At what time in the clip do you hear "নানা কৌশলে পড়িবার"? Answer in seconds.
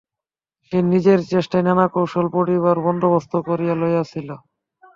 1.67-2.77